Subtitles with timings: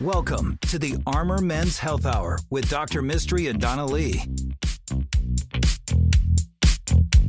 [0.00, 3.02] Welcome to the Armor Men's Health Hour with Dr.
[3.02, 4.22] Mistry and Donna Lee.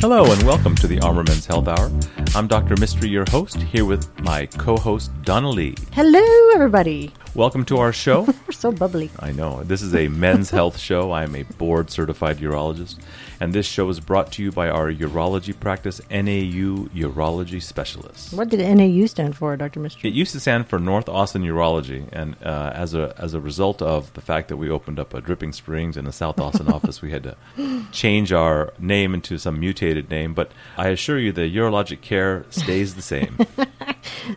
[0.00, 1.90] Hello and welcome to the Armor Men's Health Hour.
[2.34, 2.74] I'm Dr.
[2.76, 5.74] Mistry, your host, here with my co-host Donna Lee.
[5.92, 6.22] Hello,
[6.54, 7.12] everybody.
[7.32, 8.22] Welcome to our show.
[8.46, 9.08] We're so bubbly.
[9.20, 9.62] I know.
[9.62, 11.12] This is a men's health show.
[11.12, 12.96] I am a board certified urologist,
[13.38, 18.32] and this show is brought to you by our urology practice, NAU Urology Specialists.
[18.32, 19.78] What did NAU stand for, Dr.
[19.78, 20.06] Mistry?
[20.06, 23.80] It used to stand for North Austin Urology, and uh, as a as a result
[23.80, 27.00] of the fact that we opened up a Dripping Springs in the South Austin office,
[27.00, 27.36] we had to
[27.92, 30.34] change our name into some mutated name.
[30.34, 33.38] But I assure you, the urologic care stays the same.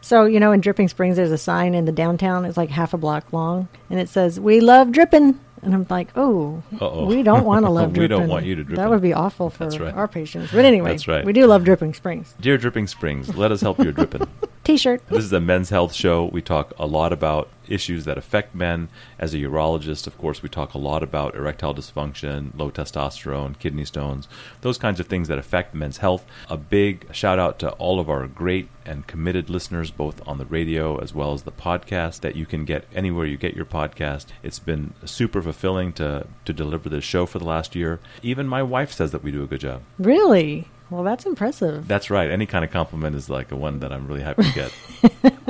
[0.01, 2.45] So, you know, in Dripping Springs, there's a sign in the downtown.
[2.45, 6.09] It's like half a block long, and it says, "We love dripping." And I'm like,
[6.17, 7.05] "Oh, Uh-oh.
[7.05, 8.17] we don't want to love We dripping.
[8.19, 8.89] don't want you to drip That in.
[8.89, 9.93] would be awful for right.
[9.93, 11.23] our patients." But anyway, That's right.
[11.25, 12.33] We do love Dripping Springs.
[12.41, 14.27] Dear Dripping Springs, let us help your dripping.
[14.63, 15.05] T-shirt.
[15.09, 16.25] This is a men's health show.
[16.25, 18.87] We talk a lot about issues that affect men.
[19.19, 23.83] As a urologist, of course, we talk a lot about erectile dysfunction, low testosterone, kidney
[23.83, 24.27] stones,
[24.61, 26.25] those kinds of things that affect men's health.
[26.49, 30.45] A big shout out to all of our great and committed listeners, both on the
[30.45, 34.27] radio as well as the podcast, that you can get anywhere you get your podcast.
[34.43, 37.99] It's been super fulfilling to, to deliver this show for the last year.
[38.21, 39.81] Even my wife says that we do a good job.
[39.99, 40.69] Really?
[40.93, 41.87] Well, that's impressive.
[41.87, 42.29] That's right.
[42.29, 44.71] Any kind of compliment is like a one that I'm really happy to get.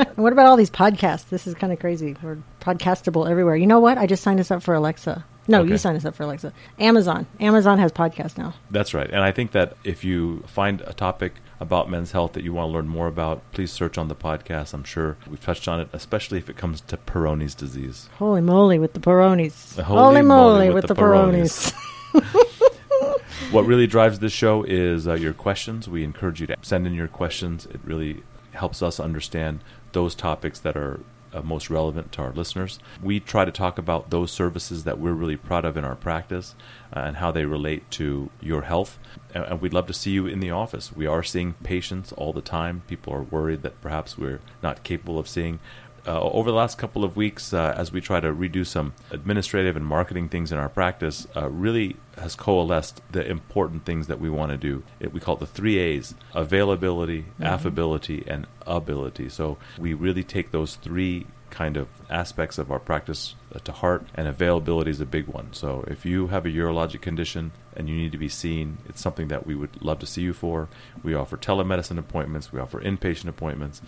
[0.16, 1.27] What about all these podcasts?
[1.30, 2.16] This is kind of crazy.
[2.22, 3.55] We're podcastable everywhere.
[3.55, 3.97] You know what?
[3.97, 5.25] I just signed us up for Alexa.
[5.47, 5.71] No, Okay.
[5.71, 6.53] you signed us up for Alexa.
[6.80, 7.25] Amazon.
[7.39, 8.53] Amazon has podcasts now.
[8.71, 9.09] That's right.
[9.09, 12.69] And I think that if you find a topic about men's health that you want
[12.69, 14.73] to learn more about, please search on the podcast.
[14.73, 18.08] I'm sure we've touched on it, especially if it comes to Peyronie's disease.
[18.17, 19.75] Holy moly with the Peyronie's.
[19.75, 21.73] Holy Holy, moly moly with with, the the Peyronie's.
[23.54, 25.88] What really drives this show is uh, your questions.
[25.88, 27.68] We encourage you to send in your questions.
[27.68, 28.23] It really
[28.54, 29.60] helps us understand
[29.92, 31.02] those topics that are
[31.32, 32.80] uh, most relevant to our listeners.
[33.00, 36.55] We try to talk about those services that we're really proud of in our practice
[36.95, 38.98] uh, and how they relate to your health.
[39.36, 40.92] And, and we'd love to see you in the office.
[40.92, 42.82] We are seeing patients all the time.
[42.88, 45.60] People are worried that perhaps we're not capable of seeing.
[46.05, 49.77] Uh, over the last couple of weeks, uh, as we try to redo some administrative
[49.77, 54.30] and marketing things in our practice, uh, really has coalesced the important things that we
[54.30, 54.83] want to do.
[54.99, 59.30] It, we call it the three A's availability, affability, and ability.
[59.30, 64.27] So we really take those three kind of aspects of our practice to heart, and
[64.27, 65.53] availability is a big one.
[65.53, 69.27] So if you have a urologic condition and you need to be seen, it's something
[69.30, 70.69] that we would love to see you for.
[71.03, 73.81] We offer telemedicine appointments, we offer inpatient appointments.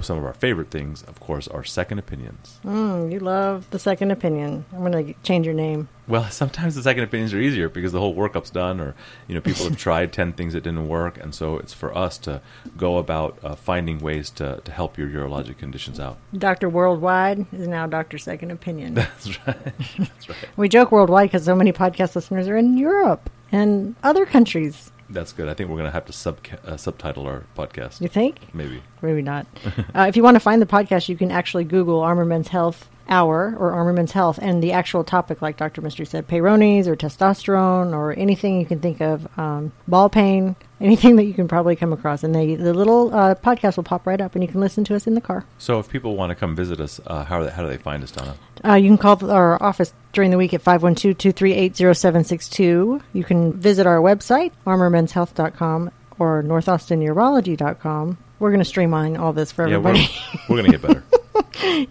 [0.00, 2.60] Some of our favorite things, of course, are second opinions.
[2.64, 4.66] Mm, you love the second opinion.
[4.72, 5.88] I'm going to change your name.
[6.06, 8.94] Well, sometimes the second opinions are easier because the whole workup's done, or
[9.28, 12.18] you know, people have tried ten things that didn't work, and so it's for us
[12.18, 12.40] to
[12.76, 16.18] go about uh, finding ways to, to help your urologic conditions out.
[16.36, 16.68] Dr.
[16.68, 18.18] Worldwide is now Dr.
[18.18, 18.98] Second Opinion.
[19.24, 19.74] That's right.
[19.98, 20.38] That's right.
[20.56, 24.90] we joke worldwide because so many podcast listeners are in Europe and other countries.
[25.10, 25.48] That's good.
[25.48, 28.00] I think we're going to have to sub uh, subtitle our podcast.
[28.00, 28.52] You think?
[28.54, 28.82] Maybe.
[29.00, 29.46] Maybe not.
[29.94, 32.88] uh, if you want to find the podcast, you can actually Google Armor Men's Health
[33.08, 35.82] Hour or Armor Men's Health, and the actual topic, like Dr.
[35.82, 41.16] Mistry said, Peyronie's or testosterone or anything you can think of, um, ball pain, anything
[41.16, 42.22] that you can probably come across.
[42.22, 44.94] And they, the little uh, podcast will pop right up, and you can listen to
[44.94, 45.44] us in the car.
[45.58, 47.78] So, if people want to come visit us, uh, how, are they, how do they
[47.78, 48.34] find us, Donna?
[48.64, 53.02] Uh, you can call our office during the week at 512-238-0762.
[53.12, 58.18] You can visit our website, armormenshealth.com or northaustinurology.com.
[58.40, 60.14] We're going to streamline all this for Yeah, we're, everybody.
[60.48, 61.04] we're going to get better.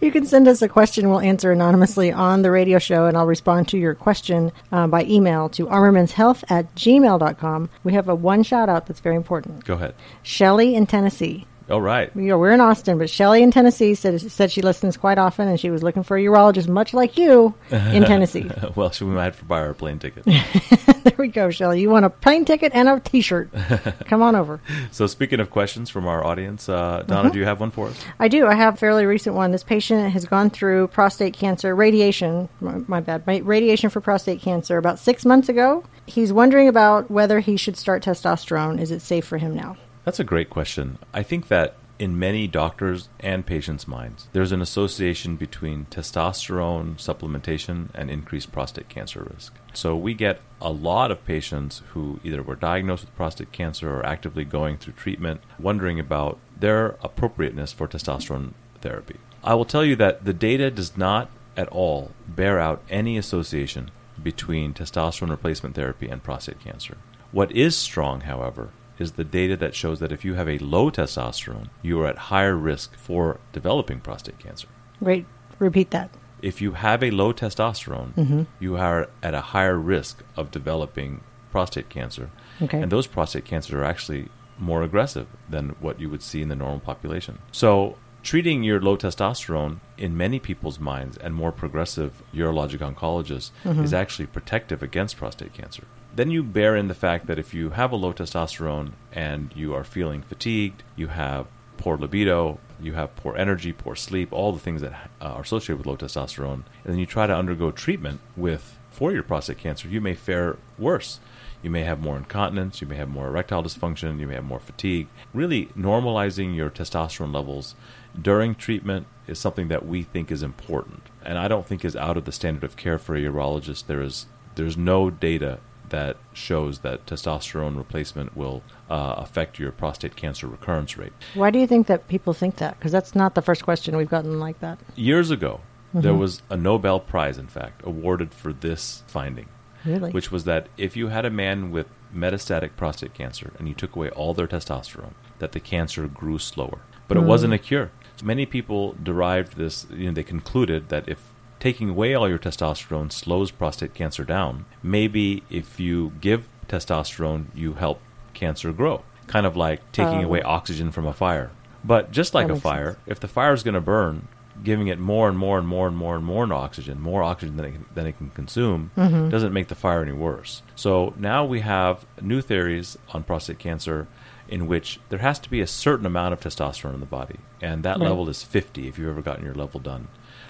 [0.01, 1.09] you can send us a question.
[1.09, 5.03] We'll answer anonymously on the radio show, and I'll respond to your question uh, by
[5.05, 7.69] email to armormenshealth at gmail.com.
[7.83, 9.65] We have a one shout out that's very important.
[9.65, 9.95] Go ahead.
[10.23, 11.45] Shelly in Tennessee.
[11.69, 12.15] All right.
[12.15, 15.59] Know, we're in Austin, but Shelly in Tennessee said, said she listens quite often, and
[15.59, 18.49] she was looking for a urologist much like you in Tennessee.
[18.75, 20.23] Well, should we might have to buy our plane ticket.
[21.03, 21.81] there we go, Shelly.
[21.81, 23.49] You want a plane ticket and a T-shirt?
[24.05, 24.61] Come on over.
[24.91, 27.99] so, speaking of questions from our audience, uh, Donna, do you have one for us?
[28.19, 28.47] I do.
[28.47, 29.51] I have a fairly recent one.
[29.51, 32.47] This patient has gone through prostate cancer radiation.
[32.61, 33.27] My, my bad.
[33.27, 35.83] My, radiation for prostate cancer about six months ago.
[36.05, 38.79] He's wondering about whether he should start testosterone.
[38.79, 39.75] Is it safe for him now?
[40.07, 40.99] That's a great question.
[41.13, 47.89] I think that in many doctors and patients' minds, there's an association between testosterone supplementation
[47.93, 49.53] and increased prostate cancer risk.
[49.73, 54.05] So we get a lot of patients who either were diagnosed with prostate cancer or
[54.05, 59.17] actively going through treatment wondering about their appropriateness for testosterone therapy.
[59.43, 63.91] I will tell you that the data does not at all bear out any association
[64.23, 66.95] between testosterone replacement therapy and prostate cancer.
[67.33, 70.89] What is strong, however, is the data that shows that if you have a low
[70.89, 74.67] testosterone, you are at higher risk for developing prostate cancer.
[74.99, 75.25] Wait,
[75.59, 76.09] repeat that.
[76.41, 78.43] If you have a low testosterone, Mm-hmm.
[78.59, 81.21] you are at a higher risk of developing
[81.51, 82.29] prostate cancer.
[82.61, 82.81] Okay.
[82.81, 84.29] And those prostate cancers are actually
[84.59, 87.39] more aggressive than what you would see in the normal population.
[87.51, 93.83] So, treating your low testosterone in many people's minds and more progressive urologic oncologists Mm-hmm.
[93.83, 95.83] is actually protective against prostate cancer.
[96.17, 99.75] Then you bear in the fact that if you have a low testosterone and you
[99.75, 101.45] are feeling fatigued, you have
[101.77, 105.77] poor libido, you have poor energy, poor sleep, all the things that uh, are associated
[105.77, 109.87] with low testosterone, and then you try to undergo treatment with for your prostate cancer,
[109.87, 111.19] you may fare worse.
[111.61, 114.59] You may have more incontinence, you may have more erectile dysfunction, you may have more
[114.59, 115.07] fatigue.
[115.35, 117.75] Really, normalizing your testosterone levels
[118.19, 122.17] during treatment is something that we think is important, and I don't think is out
[122.17, 123.85] of the standard of care for a urologist.
[123.85, 124.25] There is
[124.55, 130.97] there's no data that shows that testosterone replacement will uh, affect your prostate cancer recurrence
[130.97, 131.13] rate.
[131.33, 132.77] Why do you think that people think that?
[132.77, 134.79] Because that's not the first question we've gotten like that.
[134.95, 135.61] Years ago,
[135.93, 139.47] there was a Nobel Prize, in fact, awarded for this finding,
[139.85, 140.11] Really?
[140.11, 143.95] which was that if you had a man with metastatic prostate cancer and you took
[143.95, 146.79] away all their testosterone, that the cancer grew slower.
[147.07, 147.91] But it wasn't a cure.
[148.17, 152.37] So many people derived this, you know, they concluded that if taking away all your
[152.39, 157.99] testosterone slows prostate cancer down, maybe if you give testosterone, you help
[158.33, 159.03] cancer grow.
[159.27, 160.25] Kind of like taking Oh.
[160.27, 161.51] away oxygen from a fire.
[161.83, 163.03] But just like a fire, sense.
[163.07, 164.27] if the fire is going to burn,
[164.63, 167.65] giving it more and more and more and more and more oxygen, more oxygen than
[167.65, 169.29] it can, than it can consume, Mm-hmm.
[169.29, 170.63] doesn't make the fire any worse.
[170.75, 174.07] So now we have new theories on prostate cancer
[174.49, 177.83] in which there has to be a certain amount of testosterone in the body, and
[177.83, 178.07] that Right.
[178.09, 180.07] level is 50 if you've ever gotten your level done.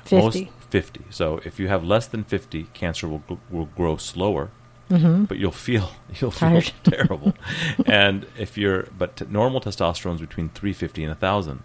[0.08, 0.52] 50.
[0.70, 1.02] 50.
[1.10, 4.50] So if you have less than 50, cancer will, will grow slower.
[4.90, 6.64] But you'll feel you'll Tired.
[6.64, 7.34] feel terrible,
[7.86, 11.62] and if you're but t- normal testosterone is between three fifty and thousand.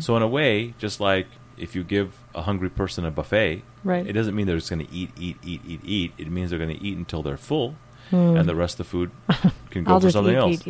[0.00, 1.26] So in a way, just like
[1.58, 4.06] if you give a hungry person a buffet, Right.
[4.06, 6.12] it doesn't mean they're just going to eat, eat, eat, eat, eat.
[6.16, 7.74] It means they're going to eat until they're full,
[8.12, 9.10] and the rest of the food
[9.70, 10.66] can go for something eat, else.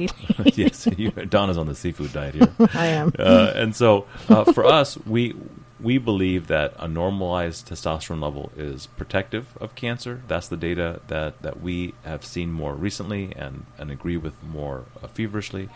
[0.47, 2.49] eat, yes, you, Donna's on the seafood diet here.
[2.73, 3.13] I am.
[3.19, 5.35] Uh, and so uh, for us, we
[5.83, 10.23] we believe that a normalized testosterone level is protective of cancer.
[10.29, 14.85] That's the data that, that we have seen more recently and, and agree with more
[15.03, 15.69] uh, feverishly.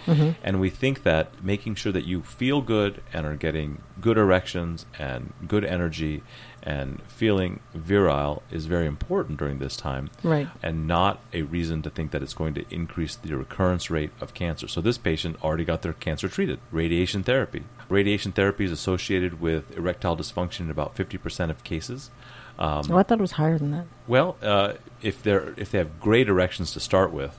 [0.42, 4.86] And we think that making sure that you feel good and are getting good erections
[4.98, 6.22] and good energy
[6.66, 10.48] and feeling virile is very important during this time Right.
[10.62, 14.32] and not a reason to think that it's going to increase the recurrence rate of
[14.32, 14.66] cancer.
[14.66, 16.58] So this patient already got their cancer treated.
[16.72, 17.64] Radiation therapy.
[17.90, 22.10] Radiation therapy is associated with erectile dysfunction in about 50% of cases.
[22.58, 23.84] Um, Oh, I thought it was higher than that.
[24.06, 27.36] well, uh, if they're if they have great erections to start with,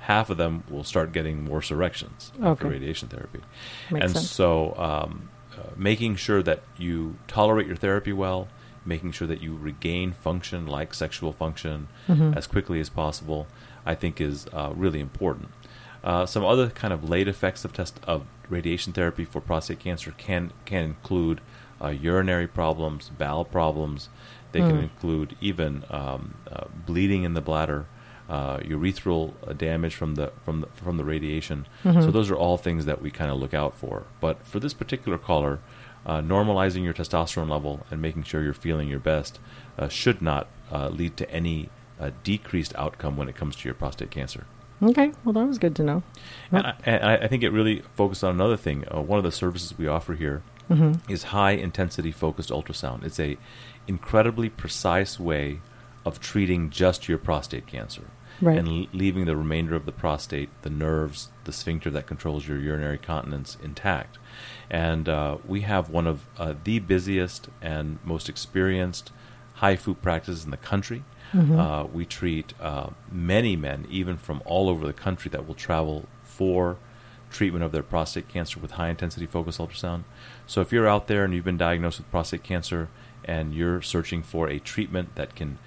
[0.00, 2.70] half of them will start getting worse erections after Mm.
[2.72, 3.40] Radiation therapy.
[3.90, 4.30] Makes and sense.
[4.30, 8.48] so, um, uh, making sure that you tolerate your therapy well,
[8.88, 12.38] making sure that you regain function like sexual function Mm-hmm.
[12.38, 13.46] as quickly as possible,
[13.84, 15.48] I think is uh, really important.
[16.02, 20.10] Uh, some other kind of late effects of test of radiation therapy for prostate cancer
[20.26, 21.40] can can include
[21.84, 24.08] uh, urinary problems, bowel problems.
[24.52, 27.84] They can include even um, uh, bleeding in the bladder,
[28.30, 31.66] uh, urethral uh, damage from the from the, from the radiation.
[31.84, 34.04] So those are all things that we kind of look out for.
[34.20, 35.58] But for this particular caller,
[36.08, 39.38] uh, normalizing your testosterone level and making sure you're feeling your best
[39.78, 41.68] uh, should not uh, lead to any
[42.00, 44.46] uh, decreased outcome when it comes to your prostate cancer.
[44.82, 46.02] Okay, well, that was good to know.
[46.50, 48.84] And I, and I think it really focused on another thing.
[48.92, 50.42] Uh, one of the services we offer here
[51.08, 53.02] is high intensity focused ultrasound.
[53.02, 53.38] It's a
[53.86, 55.60] incredibly precise way
[56.04, 58.04] of treating just your prostate cancer
[58.40, 58.58] Right.
[58.58, 62.58] and l- leaving the remainder of the prostate, the nerves, the sphincter that controls your
[62.58, 64.18] urinary continence intact.
[64.70, 69.10] And uh, we have one of uh, the busiest and most experienced
[69.60, 71.02] HIFU practices in the country.
[71.34, 76.06] Uh, we treat uh, many men, even from all over the country, that will travel
[76.22, 76.78] for
[77.30, 80.04] treatment of their prostate cancer with high intensity focused ultrasound.
[80.46, 82.88] So if you're out there and you've been diagnosed with prostate cancer
[83.24, 85.58] and you're searching for a treatment that can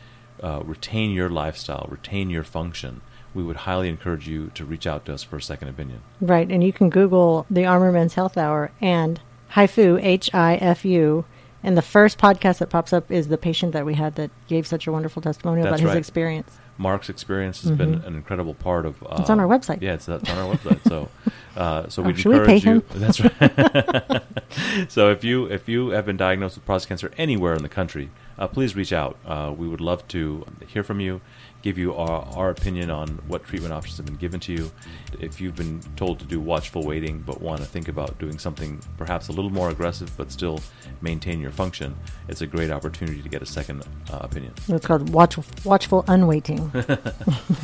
[0.42, 3.02] uh, retain your lifestyle, retain your function,
[3.34, 6.02] we would highly encourage you to reach out to us for a second opinion.
[6.20, 9.20] Right, and you can Google the Armor Men's Health Hour and
[9.54, 11.26] HIFU, H I F U.
[11.64, 14.66] And the first podcast that pops up is the patient that we had that gave
[14.66, 16.58] such a wonderful testimonial That's about his experience.
[16.80, 19.04] Mark's experience has been an incredible part of.
[19.04, 19.22] Uh, Mm-hmm.
[19.22, 19.82] It's on our website.
[19.82, 20.80] Yeah, it's, it's on our website.
[20.90, 21.10] So,
[21.56, 22.84] uh, so Oh, we should we encourage pay you.
[22.96, 24.24] That's right.
[24.90, 28.10] so if you if you have been diagnosed with prostate cancer anywhere in the country,
[28.38, 29.18] uh, please reach out.
[29.26, 31.22] Uh, we would love to hear from you,
[31.62, 34.72] give you our, our opinion on what treatment options have been given to you.
[35.20, 38.82] If you've been told to do watchful waiting but want to think about doing something
[38.98, 40.60] perhaps a little more aggressive but still
[41.02, 41.96] maintain your function,
[42.28, 44.54] it's a great opportunity to get a second uh, opinion.
[44.68, 46.70] It's called watch, watchful unwaiting.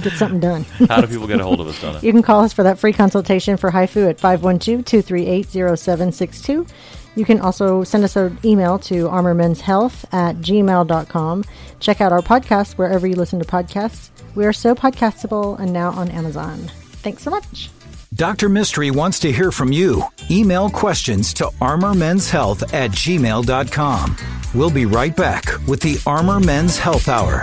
[0.02, 0.64] Get something done.
[0.88, 2.00] How do people get a hold of us, Donna?
[2.02, 6.70] You can call us for that free consultation for HIFU at 512-238-0762.
[7.18, 11.46] You can also send us an email to armormenshealth at gmail.com.
[11.80, 14.12] Check out our podcast wherever you listen to podcasts.
[14.36, 16.70] We are so podcastable and now on Amazon.
[17.02, 17.72] Thanks so much.
[18.14, 18.50] Dr.
[18.50, 20.04] Mistry wants to hear from you.
[20.30, 24.18] Email questions to armormenshealth at gmail.com.
[24.54, 27.42] We'll be right back with the Armor Men's Health Hour.